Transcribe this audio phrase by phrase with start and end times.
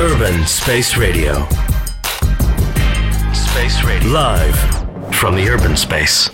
[0.00, 1.48] Urban Space Radio.
[3.32, 4.12] Space Radio.
[4.12, 4.56] Live
[5.10, 6.30] from the urban space.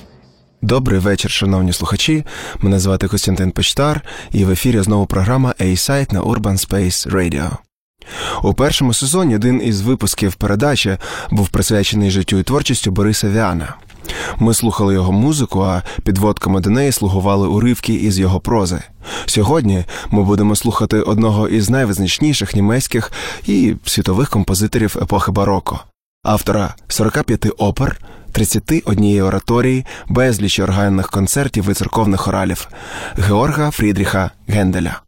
[0.63, 2.25] Добрий вечір, шановні слухачі.
[2.61, 4.01] Мене звати Костянтин Почтар,
[4.33, 7.51] і в ефірі знову програма A-Site на Urban Space Radio.
[8.43, 10.97] У першому сезоні один із випусків передачі
[11.31, 13.75] був присвячений життю і творчістю Бориса Віана.
[14.39, 18.83] Ми слухали його музику, а підводками до неї слугували уривки із його прози.
[19.27, 23.13] Сьогодні ми будемо слухати одного із найвизначніших німецьких
[23.47, 25.81] і світових композиторів епохи бароко,
[26.25, 28.01] автора 45 опер,
[28.33, 32.69] 31 ораторії, безліч органних концертів і церковних хоралів
[33.17, 35.01] Георга Фрідріха Генделя.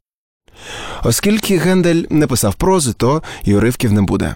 [1.04, 4.34] Оскільки Гендель не писав прози, то і уривків не буде.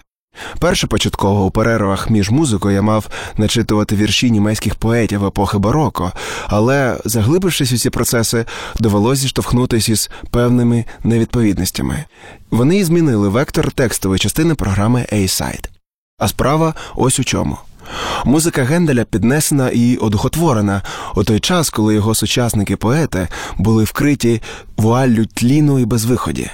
[0.59, 3.07] Перше початково у перервах між музикою я мав
[3.37, 6.11] начитувати вірші німецьких поетів епохи бароко,
[6.47, 8.45] але, заглибившись у ці процеси,
[8.79, 12.05] довелося зіштовхнутися із певними невідповідностями.
[12.51, 15.69] Вони і змінили вектор текстової частини програми A-Side.
[16.17, 17.57] А справа ось у чому.
[18.25, 20.81] Музика Генделя піднесена і одухотворена
[21.15, 23.27] у той час, коли його сучасники поети
[23.57, 24.41] були вкриті
[24.77, 26.49] вуаллю тліну і безвиході.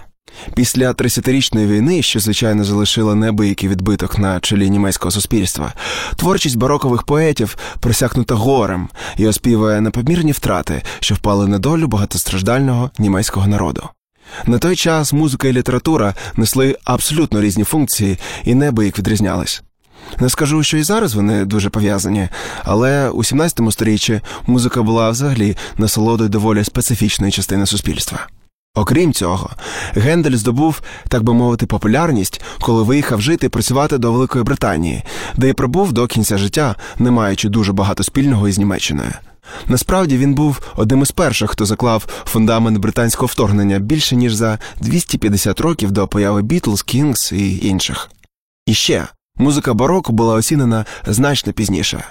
[0.56, 5.74] Після 30-річної війни, що звичайно залишила неабиякий відбиток на чолі німецького суспільства,
[6.16, 13.48] творчість барокових поетів просякнута горем і оспівує непомірні втрати, що впали на долю багатостраждального німецького
[13.48, 13.90] народу.
[14.46, 19.64] На той час музика і література несли абсолютно різні функції і неабияк відрізнялись.
[20.20, 22.30] Не скажу, що і зараз вони дуже пов'язані,
[22.64, 28.28] але у 17 сторіччі музика була взагалі насолодою доволі специфічної частини суспільства.
[28.76, 29.50] Окрім цього,
[29.94, 35.04] Гендель здобув, так би мовити, популярність, коли виїхав жити і працювати до Великої Британії,
[35.38, 39.12] де й пробув до кінця життя, не маючи дуже багато спільного із Німеччиною.
[39.68, 45.60] Насправді він був одним із перших, хто заклав фундамент британського вторгнення більше ніж за 250
[45.60, 48.10] років до появи Бітлз, Кінгс і інших.
[48.66, 52.04] І ще музика бароко була оцінена значно пізніше.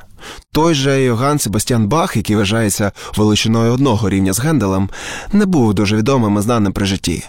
[0.52, 4.90] Той же Йоган Себастьян Бах, який вважається величиною одного рівня з Генделем,
[5.32, 7.24] не був дуже відомим і знаним при житті.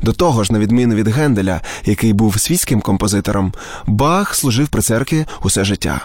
[0.00, 3.52] До того ж, на відміну від Генделя, який був світським композитором,
[3.86, 6.00] Бах служив при церкві усе життя.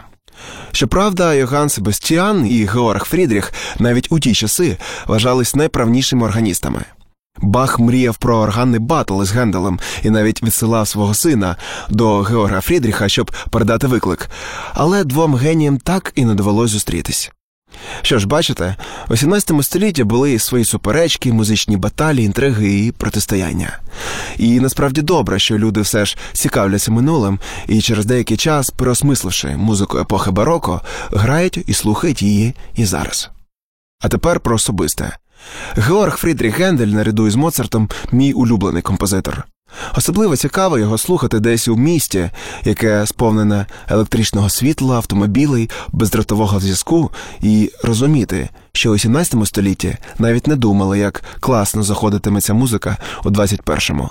[0.72, 6.81] Щоправда, Йоган Себастьян і Георг Фрідріх навіть у ті часи вважались найправнішими органістами.
[7.41, 11.56] Бах мріяв про органний батл із Генделем і навіть відсилав свого сина
[11.90, 14.29] до Георга Фрідріха, щоб передати виклик,
[14.73, 17.31] але двом геніям так і не довелось зустрітись.
[18.01, 18.75] Що ж, бачите,
[19.09, 23.79] у 17 столітті були свої суперечки, музичні баталі, інтриги і протистояння.
[24.38, 29.97] І насправді добре, що люди все ж цікавляться минулим і через деякий час, переосмисливши музику
[29.97, 30.81] епохи бароко,
[31.12, 33.29] грають і слухають її і зараз.
[34.01, 35.18] А тепер про особисте.
[35.75, 39.46] Георг Фрідріх Гендель наряду із Моцартом мій улюблений композитор.
[39.96, 42.29] Особливо цікаво його слухати десь у місті,
[42.63, 50.56] яке сповнене електричного світла, автомобілей, бездротового зв'язку, і розуміти, що у 17 столітті навіть не
[50.56, 54.09] думали, як класно заходитиме ця музика у 21-му.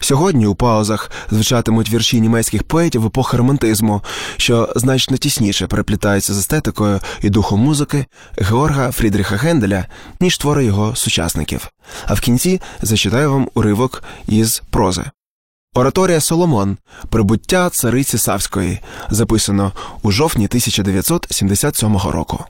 [0.00, 4.02] Сьогодні у паузах звучатимуть вірші німецьких поетів епохи романтизму,
[4.36, 8.06] що значно тісніше переплітаються з естетикою і духом музики
[8.38, 9.86] Георга Фрідріха Генделя,
[10.20, 11.68] ніж твори його сучасників.
[12.06, 15.04] А в кінці зачитаю вам уривок із прози.
[15.74, 16.76] Ораторія Соломон
[17.08, 19.72] Прибуття цариці Савської записано
[20.02, 22.44] у жовтні 1977 року.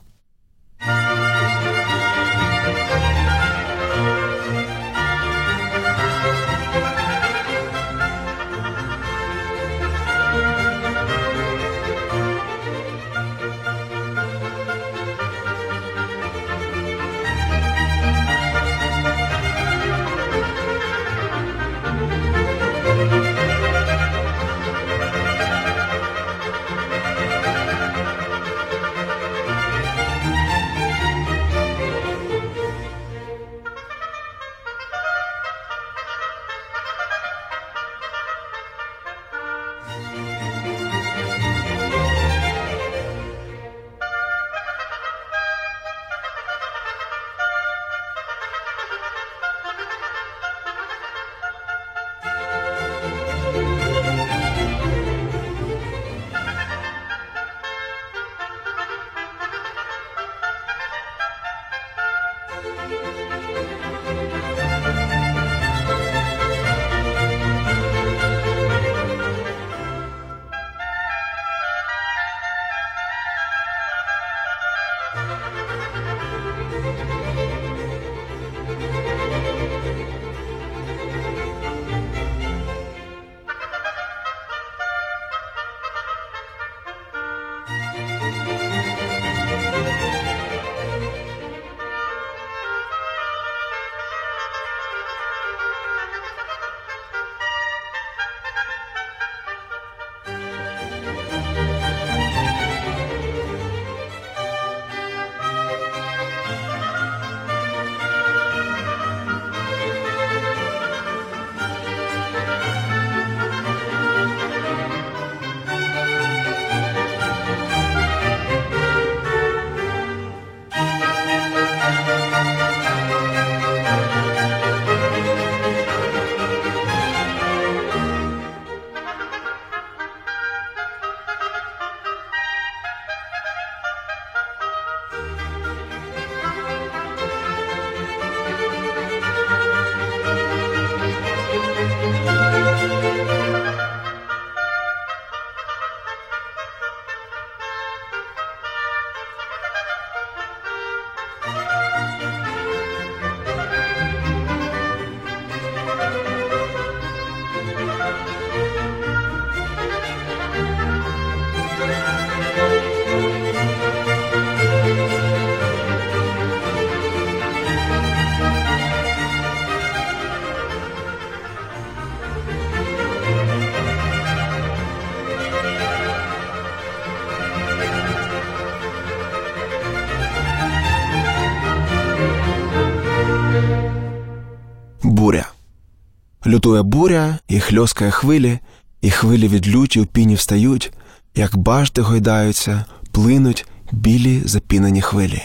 [186.47, 188.59] Лютує буря і хльоскає хвилі,
[189.01, 190.93] і хвилі від люті у піні встають,
[191.35, 195.41] як башти гойдаються, плинуть білі запінені хвилі.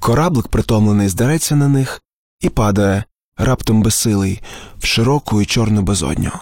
[0.00, 2.02] Кораблик, притомлений, здареться на них
[2.40, 3.04] і падає,
[3.36, 4.42] раптом безсилий,
[4.78, 6.32] в широку і чорну безодню.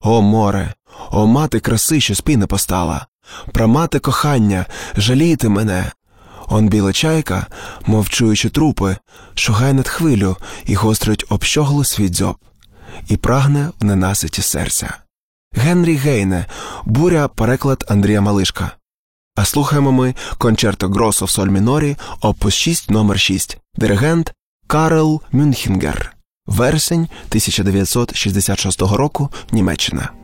[0.00, 0.74] О море,
[1.10, 3.06] о мати краси, що спіни постала,
[3.52, 4.66] прамати кохання,
[4.96, 5.92] жалійте мене.
[6.48, 7.46] Он біла чайка,
[7.86, 8.96] мовчуючи трупи,
[9.34, 10.36] шугає над хвилю
[10.66, 12.36] і гострить об щоглу свій дзьоб,
[13.08, 14.94] і прагне в ненаситі серця.
[15.56, 16.46] Генрі Гейне,
[16.84, 18.70] буря, переклад Андрія Малишка.
[19.36, 24.32] А слухаємо ми концерто Гросо в соль мінорі, опус 6 номер 6 диригент
[24.66, 30.23] Карел Мюнхінгер, вересень 1966 року, Німеччина.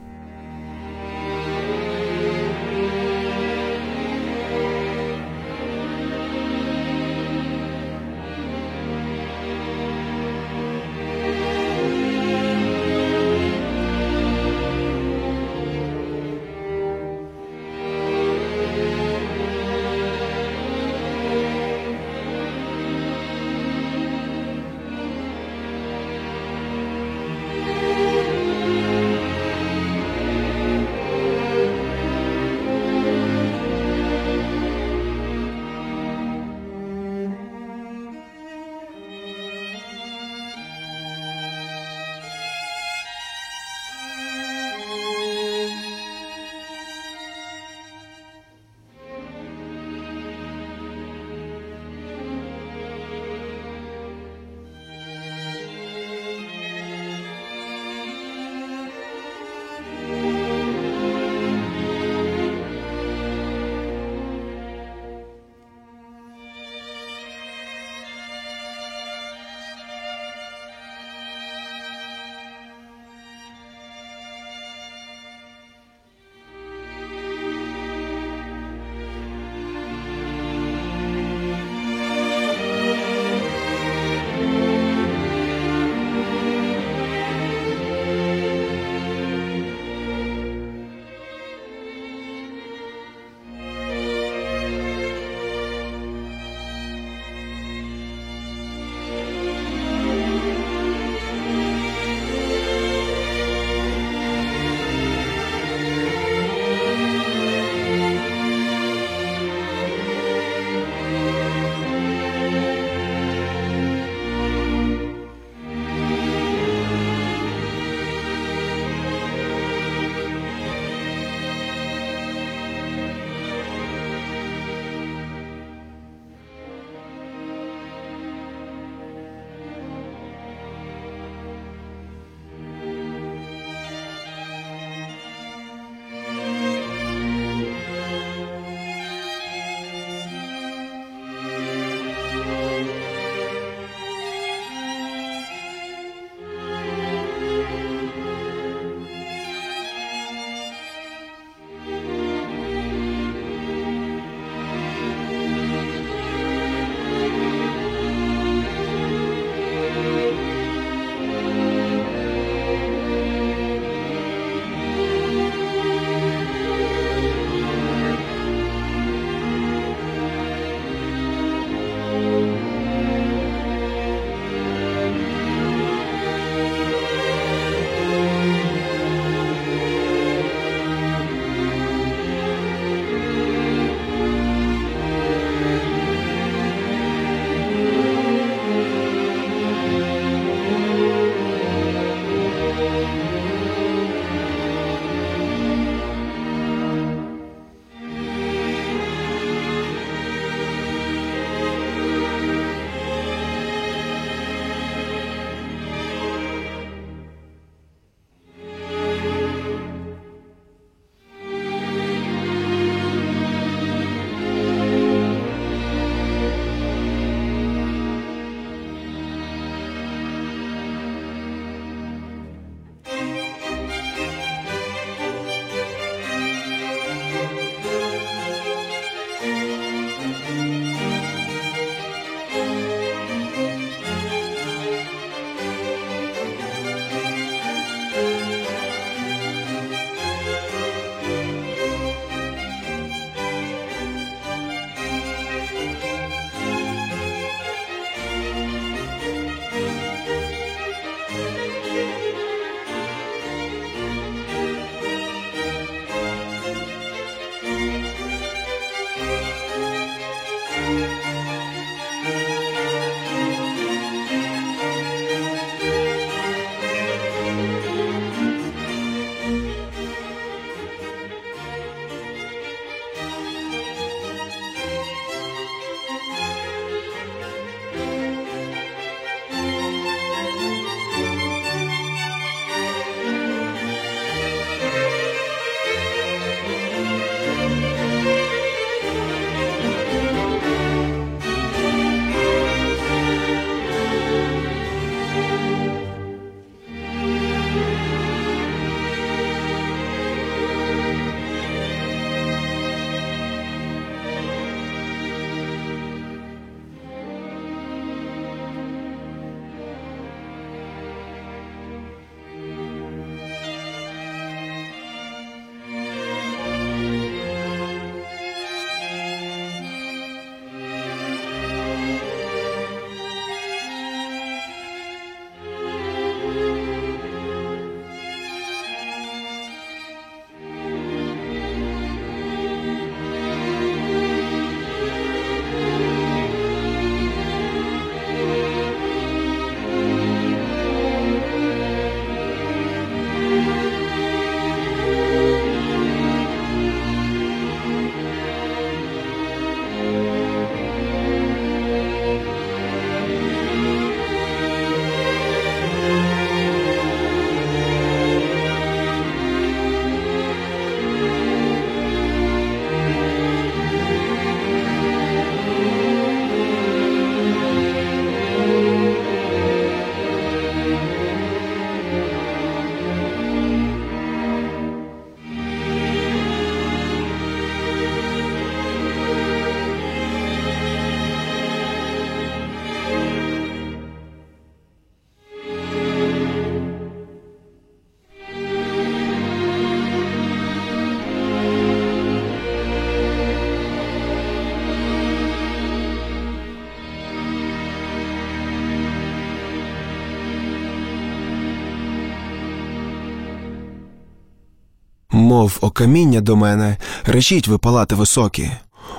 [405.51, 408.71] Мов окаміння до мене, речіть ви палати високі,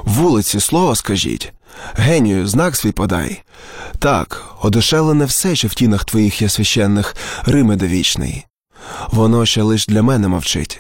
[0.04, 1.54] вулиці слово скажіть,
[1.96, 3.44] генію знак свій подай.
[4.00, 8.46] Так, одушелене все, що в тінах твоїх є священних, Риме довічний.
[9.12, 10.80] Воно ще лиш для мене мовчить.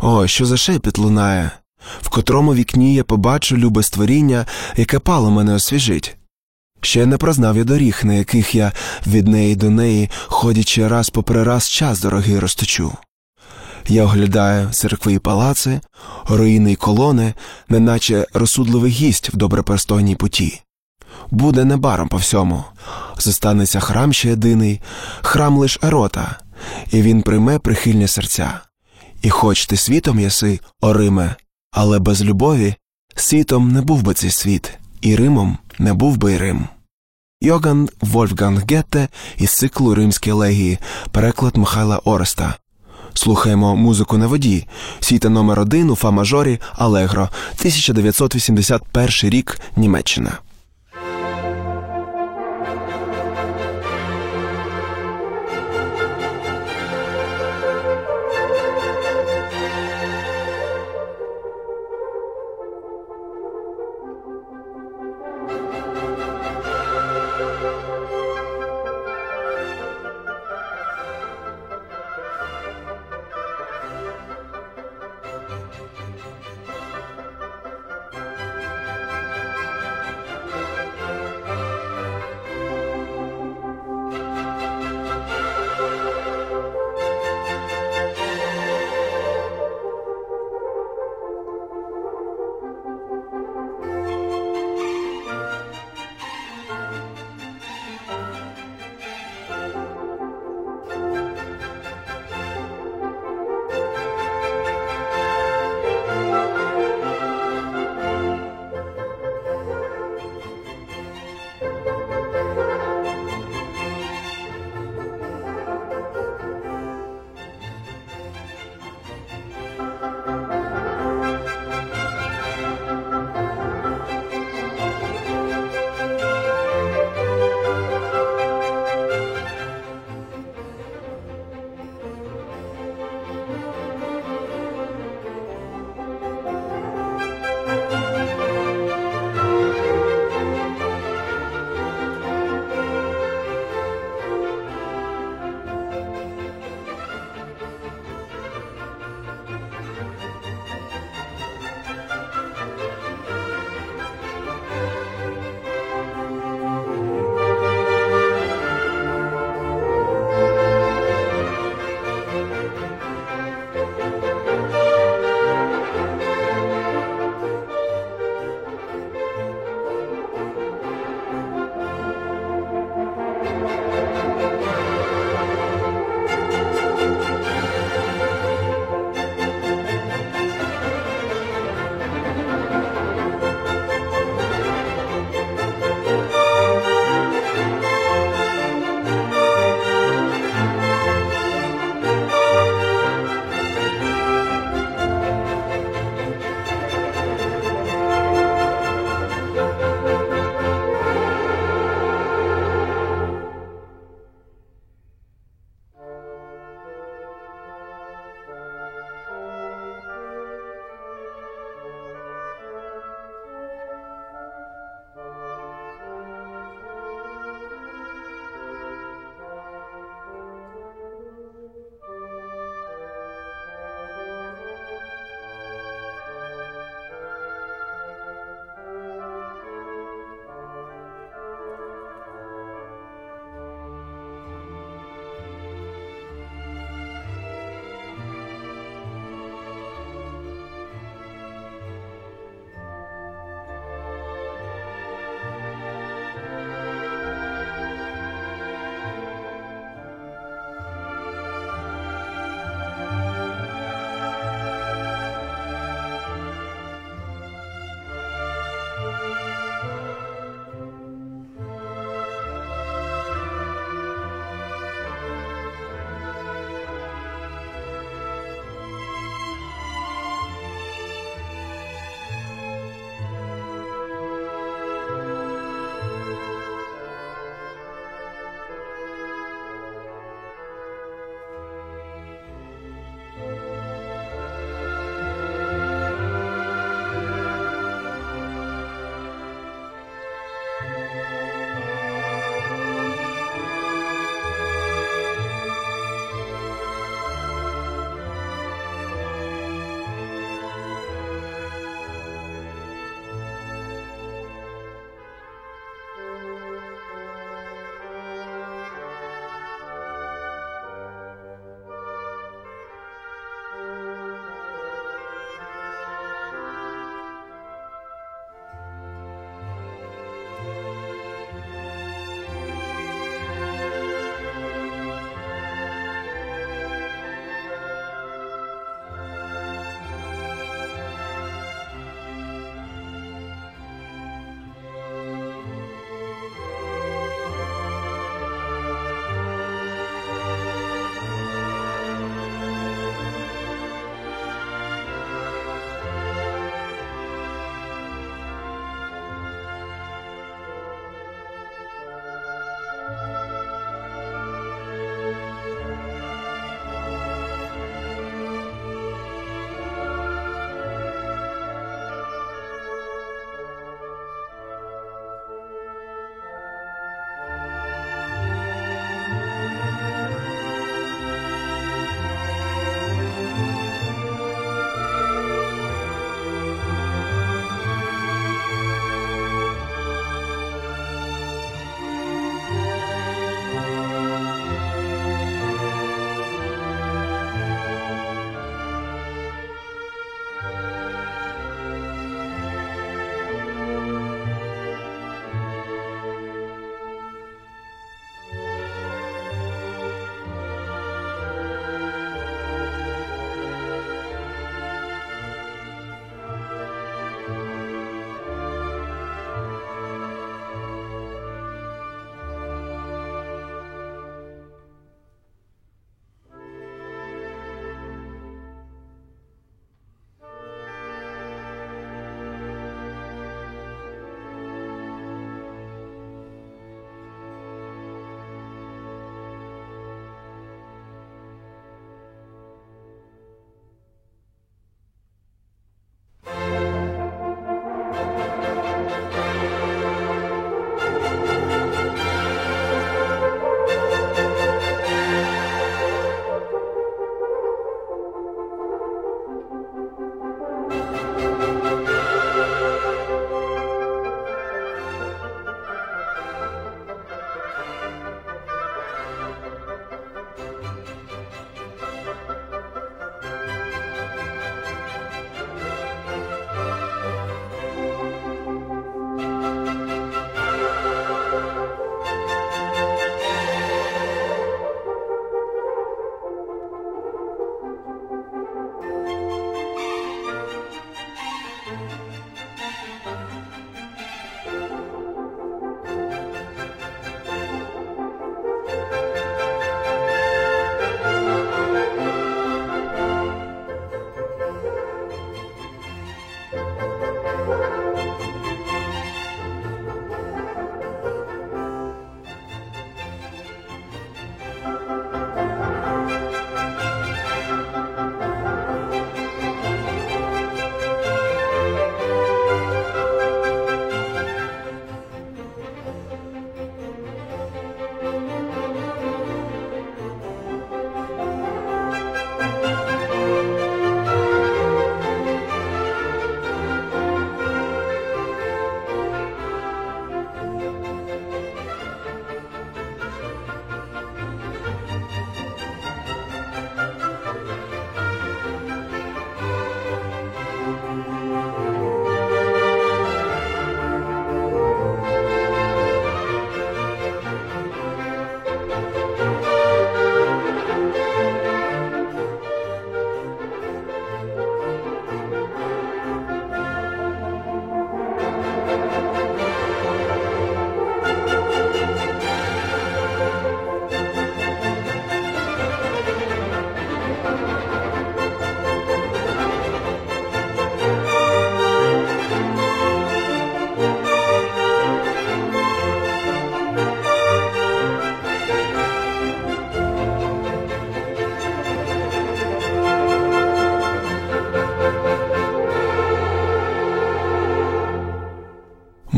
[0.00, 1.50] О, що за шепіт лунає,
[2.02, 6.16] в котрому вікні я побачу любе створіння, яке пало мене освіжить.
[6.80, 8.72] Ще не прознав я доріг, на яких я
[9.06, 12.92] від неї до неї, ходячи раз попри раз час дорогий розточу.
[13.88, 15.80] Я оглядаю церкви і палаци,
[16.28, 17.34] руїни й колони,
[17.68, 20.62] неначе розсудливий гість в добропристойній путі.
[21.30, 22.64] Буде небаром по всьому.
[23.18, 24.80] Зостанеться храм ще єдиний,
[25.22, 26.38] храм лиш ерота,
[26.90, 28.60] і він прийме прихильні серця.
[29.22, 31.34] І хоч ти світом єси, о Риме,
[31.72, 32.74] але без любові
[33.14, 36.68] світом не був би цей світ, і Римом не був би й Рим.
[37.40, 39.08] Йоган Вольфганг Гетте
[39.38, 40.78] із циклу Римські елегії,
[41.12, 42.54] переклад Михайла Ореста.
[43.14, 44.66] Слухаємо музику на воді.
[45.00, 45.28] світа.
[45.28, 50.38] номер один у фа мажорі Алегро, 1981 рік Німеччина.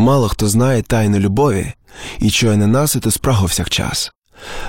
[0.02, 1.72] Мало хто знає тайну любові
[2.18, 4.10] і чує ненаситу спрагу всякчас.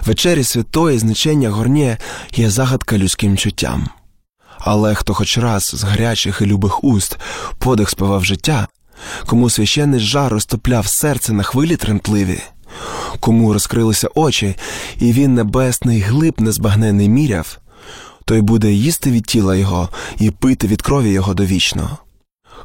[0.06, 1.98] Вечері святої значення горнє
[2.36, 3.88] є загадка людським чуттям.
[4.60, 7.19] Але хто хоч раз з гарячих і любих уст
[7.58, 8.67] подих спивав життя,
[9.26, 12.41] кому священний жар розтопляв серце на хвилі тремтливі,
[13.19, 14.56] кому розкрилися очі,
[15.00, 17.60] і він небесний глиб незбагнений міряв,
[18.26, 21.98] той буде їсти від тіла його і пити від крові його довічно.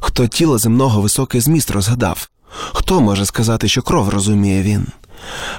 [0.01, 2.29] Хто тіло земного високий зміст розгадав,
[2.73, 4.87] хто може сказати, що кров розуміє він?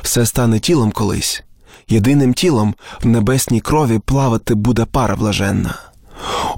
[0.02, 1.42] Все стане тілом колись,
[1.88, 5.74] єдиним тілом в небесній крові плавати буде пара блаженна.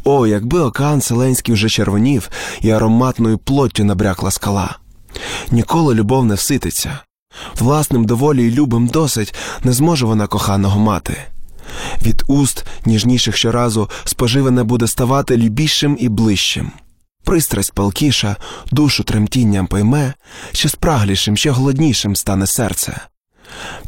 [0.04, 4.76] О, якби океан Селенський вже червонів і ароматною плоттю набрякла скала.
[5.50, 6.98] Ніколи любов не всититься.
[7.58, 11.16] Власним доволі й любим досить не зможе вона коханого мати.
[12.02, 16.70] Від уст ніжніших щоразу споживане буде ставати любішим і ближчим.
[17.24, 18.36] Пристрасть палкіша,
[18.70, 20.14] душу тремтінням пойме,
[20.52, 23.00] ще спраглішим, ще голоднішим стане серце.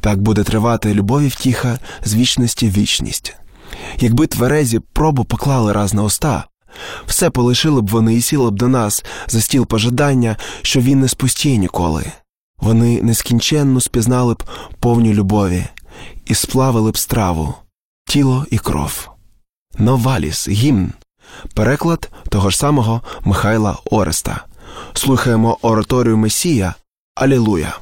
[0.00, 3.36] Так буде тривати любові втіха з вічності в вічність.
[3.98, 6.44] Якби тверезі пробу поклали раз на уста,
[7.06, 11.08] все полишили б вони і сіли б до нас за стіл пожадання, що він не
[11.08, 12.04] спустіє ніколи.
[12.58, 14.42] Вони нескінченно спізнали б
[14.80, 15.64] повню любові
[16.26, 17.54] і сплавили б страву,
[18.06, 19.08] тіло і кров.
[19.78, 20.92] Новаліс, гімн.
[21.54, 24.44] Переклад того ж самого Михайла Ореста.
[24.94, 26.74] Слухаємо ораторію Месія
[27.14, 27.78] Алілуя.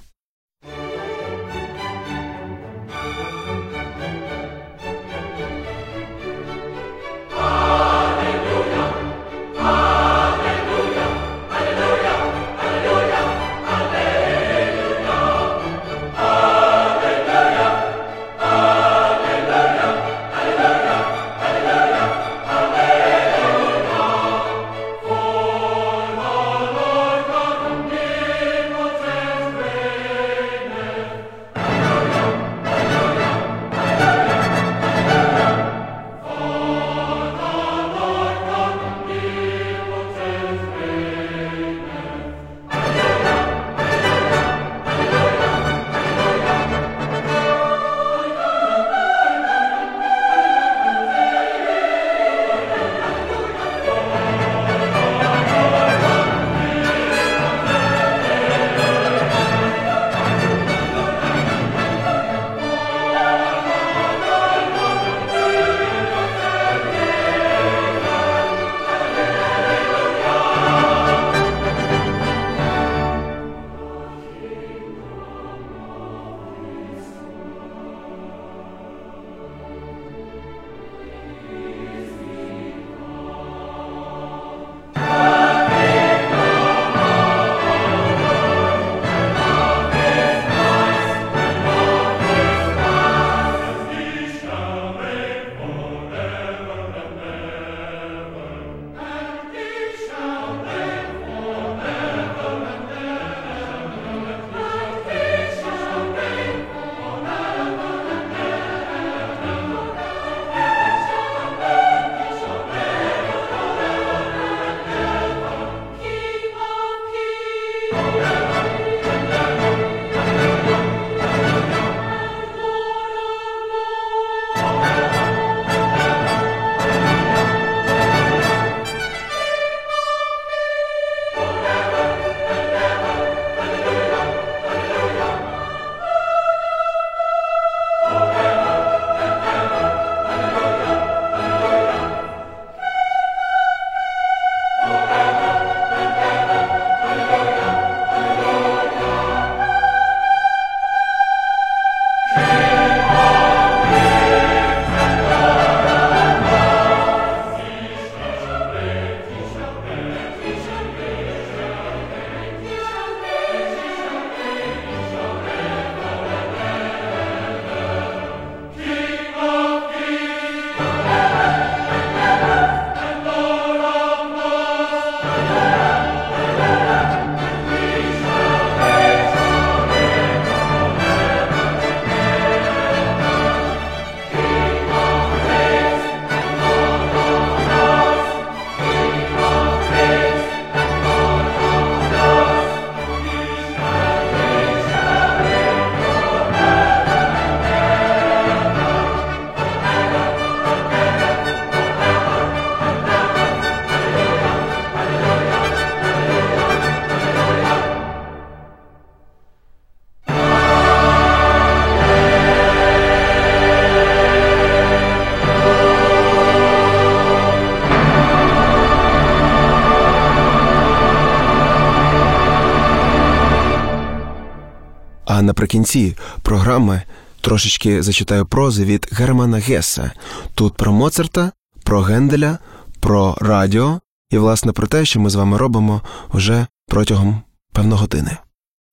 [225.35, 227.03] А наприкінці програми
[227.40, 230.12] трошечки зачитаю прози від Германа Гесса.
[230.55, 232.59] Тут про Моцарта, про Генделя,
[233.01, 237.42] про радіо і, власне, про те, що ми з вами робимо вже протягом
[237.73, 238.37] певної години.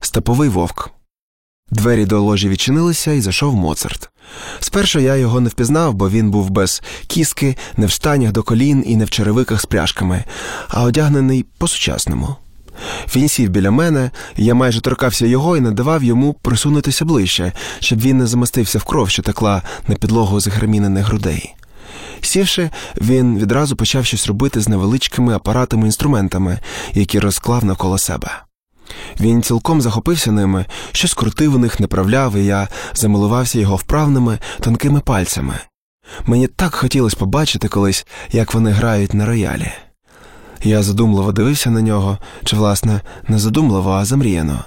[0.02, 0.90] Степовий вовк.
[1.72, 4.10] Двері до ложі відчинилися і зайшов Моцарт.
[4.60, 8.84] Спершу я його не впізнав, бо він був без кіски, не в станях до колін
[8.88, 10.24] і не в черевиках з пряжками,
[10.68, 12.36] а одягнений по-сучасному.
[13.16, 18.00] Він сів біля мене, я майже торкався його і не давав йому присунутися ближче, щоб
[18.00, 21.56] він не замастився в кров, що текла на підлогу загремінених грудей.
[22.22, 22.70] Сівши,
[23.02, 26.60] він відразу почав щось робити з невеличкими апаратами інструментами,
[26.94, 28.32] які розклав навколо себе.
[29.20, 35.00] Він цілком захопився ними, щось крутив у них, направляв, і я замилувався його вправними, тонкими
[35.00, 35.60] пальцями.
[36.26, 39.72] Мені так хотілося побачити колись, як вони грають на роялі.
[40.64, 44.64] Я задумливо дивився на нього, чи, власне, не задумливо, а замріяно.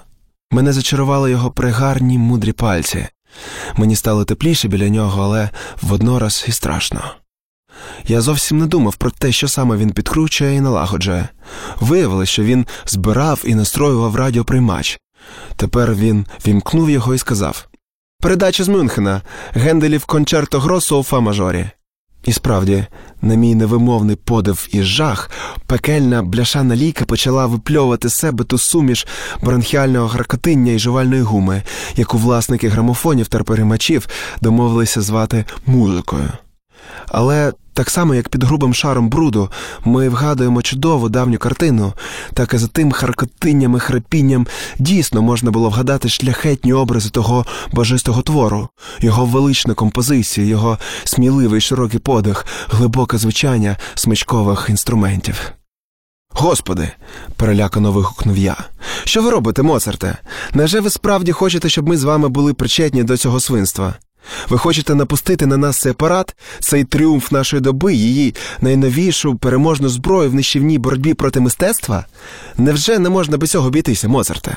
[0.51, 3.07] Мене зачарували його пригарні мудрі пальці.
[3.77, 5.51] Мені стало тепліше біля нього, але
[5.83, 7.01] воднораз і страшно.
[8.07, 11.29] Я зовсім не думав про те, що саме він підкручує і налагоджує.
[11.81, 15.01] Виявилось, що він збирав і настроював радіоприймач.
[15.57, 17.69] Тепер він вімкнув його і сказав
[18.21, 21.71] Передача з Мюнхена, Генделів кончерто Гросо у фа мажорі.
[22.25, 22.85] І справді,
[23.23, 25.31] на мій невимовний подив і жах,
[25.67, 29.07] пекельна бляшана ліка почала випльовувати себе ту суміш
[29.43, 31.63] бронхіального гракотиння і жувальної гуми,
[31.97, 34.09] яку власники грамофонів та перемачів
[34.41, 36.29] домовилися звати музикою.
[37.09, 39.51] Але так само, як під грубим шаром бруду,
[39.85, 41.93] ми вгадуємо чудову давню картину,
[42.35, 44.47] так і за тим харкотинням і храпінням
[44.79, 48.69] дійсно можна було вгадати шляхетні образи того божистого твору,
[49.01, 55.53] його величну композицію, його сміливий широкий подих, глибоке звучання смичкових інструментів.
[56.35, 56.89] Господи,
[57.37, 58.57] перелякано вигукнув я.
[59.05, 60.19] Що ви робите, Моцарте?
[60.55, 63.95] Неже ви справді хочете, щоб ми з вами були причетні до цього свинства?
[64.49, 70.31] Ви хочете напустити на нас цей апарат, цей тріумф нашої доби, її найновішу переможну зброю
[70.31, 72.07] в нищівній боротьбі проти мистецтва?
[72.59, 74.57] Невже не можна без цього обійтися, Моцарте?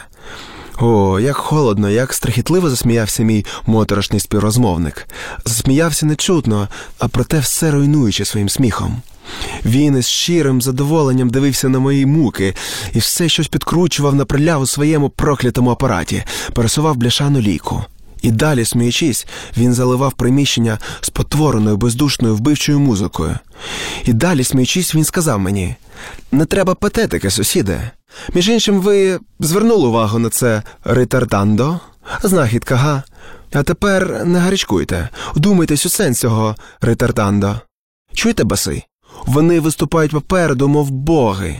[0.80, 5.08] О, як холодно, як страхітливо засміявся мій моторошний співрозмовник.
[5.45, 6.67] Засміявся нечутно,
[6.99, 9.01] а проте все руйнуючи своїм сміхом.
[9.65, 12.54] Він із щирим задоволенням дивився на мої муки
[12.93, 16.23] і все щось підкручував на приляв своєму проклятому апараті,
[16.54, 17.84] пересував бляшану ліку.
[18.26, 23.38] І далі, сміючись, він заливав приміщення спотвореною, бездушною вбивчою музикою.
[24.06, 25.76] І далі, сміючись, він сказав мені:
[26.32, 27.92] не треба патетики, сусіде.
[28.34, 31.80] Між іншим, ви звернули увагу на це ретардандо,
[32.24, 33.04] знахідка, га?
[33.54, 37.56] А тепер не гарячкуйте, вдумайтесь у сенс цього ретардандо.
[38.14, 38.84] Чуєте, баси?
[39.26, 41.60] Вони виступають попереду, мов боги.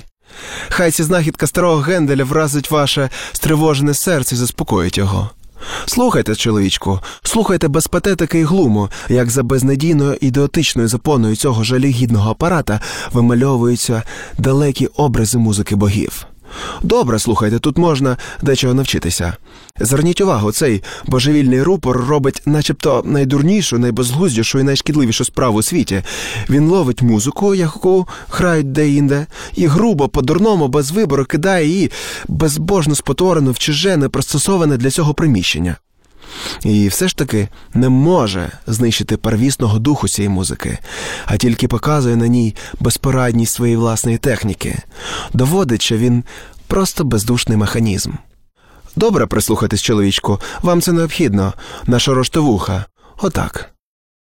[0.70, 5.30] Хай ці знахідка старого Генделя вразить ваше стривожене серце і заспокоїть його.
[5.86, 12.80] Слухайте, чоловічку, слухайте без патетики і глуму, як за безнадійною ідеотичною запоною цього жалігідного апарата
[13.14, 14.04] вимальовуються
[14.38, 16.28] далекі образи музики богів.
[16.84, 19.34] Добре, слухайте, тут можна дечого навчитися.
[19.80, 26.04] Зверніть увагу, цей божевільний рупор робить начебто найдурнішу, найбезглуздішу і найшкідливішу справу у світі.
[26.50, 31.92] Він ловить музику, яку грають де-інде, і грубо, по-дурному, без вибору кидає її
[32.28, 35.76] безбожно спотворену в чуже, непристосоване для цього приміщення.
[36.64, 40.78] І все ж таки не може знищити первісного духу цієї музики,
[41.26, 44.80] а тільки показує на ній безпорадність своєї власної техніки,
[45.34, 46.24] доводить, що він
[46.68, 48.12] просто бездушний механізм.
[48.96, 51.54] Добре прислухатись, чоловічку, вам це необхідно,
[51.88, 52.86] наша роштовуха.
[53.18, 53.75] Отак.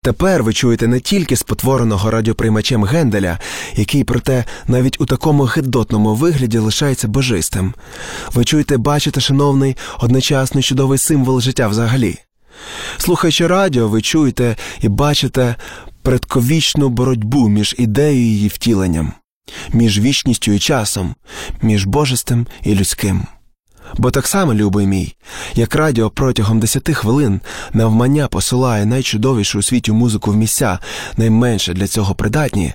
[0.06, 3.38] Тепер ви чуєте не тільки спотвореного радіоприймачем Генделя,
[3.74, 7.74] який, проте, навіть у такому гидотному вигляді лишається божистим.
[8.34, 12.18] Ви чуєте, бачите, шановний, одночасний чудовий символ життя взагалі.
[12.98, 15.56] Слухаючи радіо, ви чуєте і бачите
[16.02, 19.12] предковічну боротьбу між ідеєю і її втіленням,
[19.72, 21.14] між вічністю і часом,
[21.62, 23.26] між божестим і людським.
[23.94, 25.14] Бо так само, любий мій,
[25.54, 27.40] як радіо протягом десяти хвилин
[27.72, 30.78] навмання посилає найчудовішу у світі музику в місця,
[31.16, 32.72] найменше для цього придатні,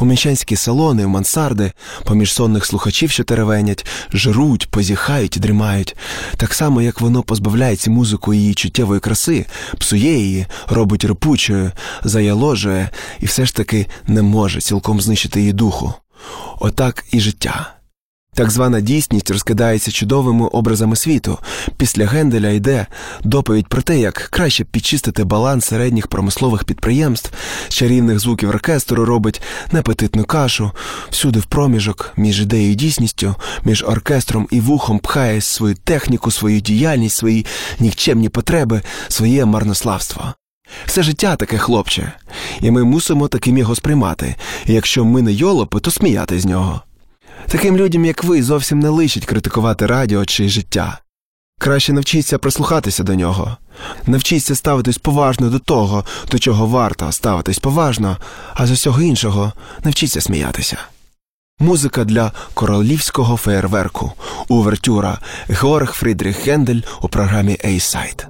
[0.00, 1.72] у міщанські салони, в мансарди,
[2.04, 5.96] поміж сонних слухачів, що теревенять, жруть, позіхають і дрімають,
[6.36, 9.46] так само, як воно позбавляється музику її чуттєвої краси,
[9.78, 11.70] псує її, робить репучою,
[12.04, 12.90] заяложує
[13.20, 15.94] і все ж таки не може цілком знищити її духу.
[16.60, 17.79] Отак і життя.
[18.34, 21.38] Так звана дійсність розкидається чудовими образами світу.
[21.76, 22.86] Після Генделя йде
[23.24, 27.32] доповідь про те, як краще підчистити баланс середніх промислових підприємств,
[27.68, 30.70] чарівних звуків оркестру робить непетитну кашу,
[31.10, 36.60] всюди в проміжок між ідеєю і дійсністю, між оркестром і вухом пхає свою техніку, свою
[36.60, 37.46] діяльність, свої
[37.80, 40.34] нікчемні потреби, своє марнославство.
[40.86, 42.12] Все життя таке хлопче,
[42.60, 44.34] і ми мусимо таким його сприймати.
[44.66, 46.82] І якщо ми не йолопи, то сміяти з нього.
[47.48, 50.98] Таким людям, як ви, зовсім не личить критикувати радіо чи життя.
[51.58, 53.56] Краще навчіться прислухатися до нього,
[54.06, 58.16] навчіться ставитись поважно до того, до чого варто ставитись поважно,
[58.54, 59.52] а з усього іншого
[59.84, 60.78] навчіться сміятися.
[61.58, 64.12] Музика для королівського феєрверку
[64.48, 65.18] Увертюра
[65.48, 68.29] Георг Фрідріх Гендель у програмі A-Side.